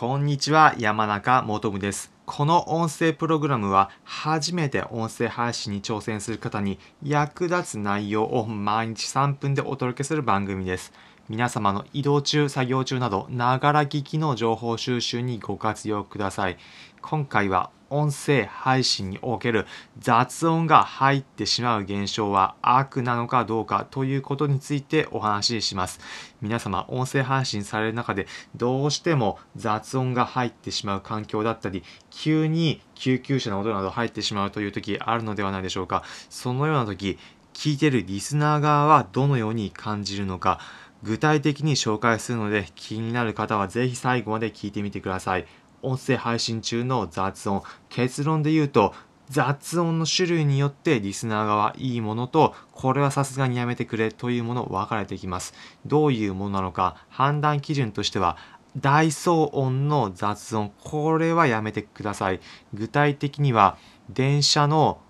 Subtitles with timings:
[0.00, 2.12] こんにちは、山中もとむです。
[2.24, 10.92] この音声プログラムは初めて音声配信に挑戦する方に役立つ内容を毎日3分でお届けする番組です。
[11.28, 16.58] 皆様の移動中、作業中など、ながら聞きの情報収集にご活用ください。
[17.02, 19.66] 今回は音声配信における
[19.98, 26.00] 雑音が入ってしまう現象は悪なのかどうかということについてお話しします。
[26.40, 36.02] 皆様、音声配信される中でどうしても雑音が入ってしまう環境だったり、急に救急車の音など入ってしまうという時あるのではないでしょうか。
[36.30, 37.18] そのような時、
[37.54, 40.60] 聞いているリスナー側はどのように感じるのか、
[41.02, 45.46] 具体的に紹介するので気になる方はぜひ最後まで聞いてみてください。
[45.82, 48.94] 音声配信中の雑音、結論で言うと
[49.28, 55.54] 雑音の種類によってリスナー側いいものとこれはさすがにやめてくれというもの分かれてきます。
[55.86, 58.38] どういうものなのか判断基準としては
[58.76, 62.40] 大騒音の雑音これはやめてください。
[62.72, 63.76] 具体的には
[64.08, 65.00] 電車の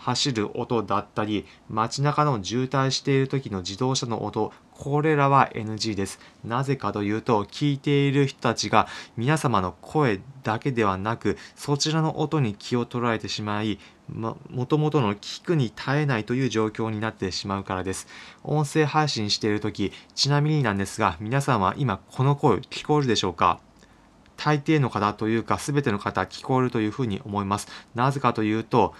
[0.00, 6.18] 走る音だったり街中の渋滞している時の自動車の音これらは NG です。
[6.42, 13.78] なぜかというと聞いている人たちが皆様の声だけではなくそちらの音に気を取られてしまい
[14.10, 18.08] もともとの聞くに耐えないという状況になってしまうからです。
[18.42, 23.60] 音声配信している時ちなみになんですが皆さんは今この声聞こえるでしょうか？
[24.38, 27.68] 大抵の方というか全ての方聞こえるというふうに思います。
[27.94, 28.94] なぜかというと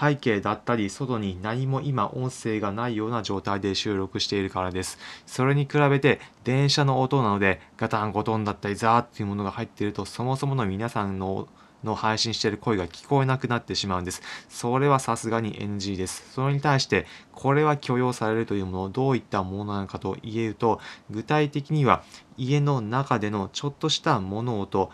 [0.00, 11.48] 背景だったり外に何も今音声がないような状態で収録しているからですそれに比べて電車の音なのでガタンゴトンだったりザーっていうものが入っているとそもそもの皆さんの
[11.84, 14.22] の配信している声が聞こえなくなってしまうんです。
[14.48, 16.32] それはさすがに NG です。
[16.32, 22.02] それに対して、これは許容されるというものを、どういったものなのかと言えると、具体的には
[22.36, 24.90] 家の中でのちょっとした物音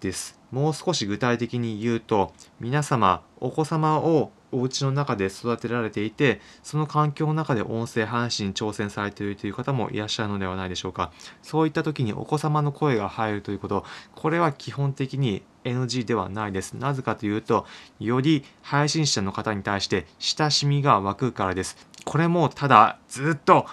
[0.00, 0.37] です。
[0.50, 11.12] もう少し具体的に言うと、皆様、お子様をお家の中で育てられていて、その環境の中で音声配信に挑戦されているという方もいらっしゃるのではないでしょうか。
[11.42, 16.74] そういった時にお子様の声が入るということ、これは基本的に NG ではないです。
[16.74, 17.66] なぜかというと、
[18.00, 21.76] より配信者の方に対して親しみが湧くからです。
[22.04, 23.66] これもただずっと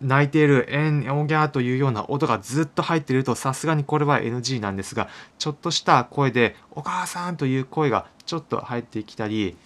[0.00, 9.56] 泣いているえんおぎゃーというような音がずっと入っているとさすがにこれは NG なんですがちょっとした声で「お母さん」という声がちょっと入ってきたり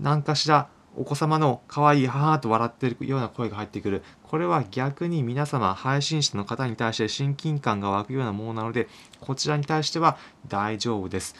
[0.00, 4.04] 何かしらお子様の可愛い母と笑っているような声が入ってくる。
[4.22, 8.88] これは逆に皆様配信者の方に対して親近感が湧くようなものなので
[9.20, 10.16] こちらに対しては
[10.48, 11.34] 大丈夫です。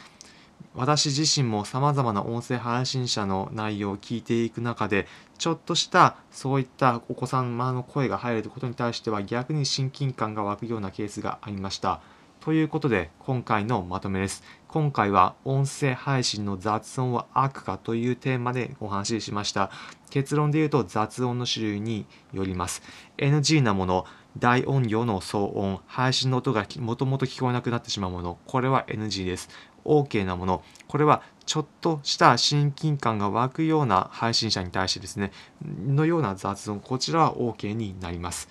[0.74, 5.06] 私自身もさまざまな音声配信者の内容を聞いていく中で
[5.38, 12.00] ちょっとしたそういったお子様の声が入ることに対しては逆に親近感が湧くようなケースがありました。
[12.40, 14.42] ということで今回のまとめです。
[14.68, 19.70] 今回は音声配信の雑音は悪かというテーマでお話ししました。
[20.10, 22.82] 結論で言うと雑音の種類によります。
[23.16, 24.06] NG なもの、
[24.38, 29.48] 大音量の騒音、配信の音がもともと聞こえなくなってしまうもの、これは NG です。
[29.84, 35.30] OK なもの、これはちょっとした親近感が湧くような配信者に対してですね、
[35.62, 38.48] のような雑音、こちらは OK になります。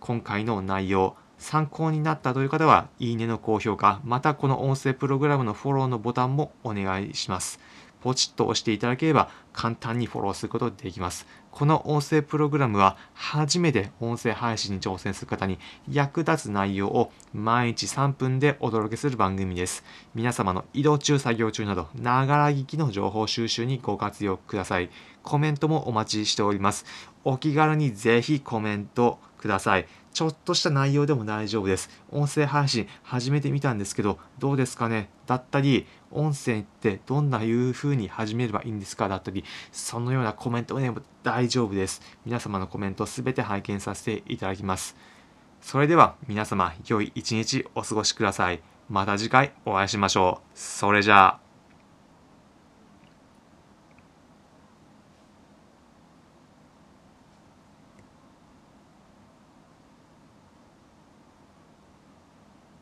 [0.00, 7.58] 今回の内容、参考になったという方は、いいねの高評価、またこの音声プログラムのフォローのボタンもお願いします。
[8.02, 11.26] ポチッと押していただければ簡単にフォローすることができます。
[11.50, 15.58] この音声プログラムは初めて音声配信に挑戦する方に
[15.90, 19.84] 役立つ内容を毎日3分でお届けする番組です。
[20.14, 24.90] 皆様の移動中、作業中など、ながら聞きの情報収集にご活用ください。
[25.22, 26.86] コメントもお待ちしております。
[27.24, 29.86] お気軽にぜひコメントください。
[30.12, 31.90] ちょっとした内容でも大丈夫です。
[32.10, 35.10] 音声配信始めてみたんですけど、どうですかね？
[35.26, 39.08] だったり、音声ってどんないう風に始めればいいんですか？
[39.08, 42.00] だったり、そのようなコメントでも大丈夫です。
[42.24, 44.96] 皆様のコメントすべて拝見させていただきます。
[45.60, 48.60] それでは皆様、良い一日お過ごしください。
[48.88, 50.48] また次回お会いしましょう。
[50.54, 51.41] それじゃあ。